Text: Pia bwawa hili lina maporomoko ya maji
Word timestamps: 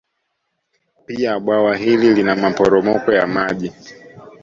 Pia 1.05 1.39
bwawa 1.39 1.75
hili 1.77 2.13
lina 2.13 2.35
maporomoko 2.35 3.13
ya 3.13 3.27
maji 3.27 3.73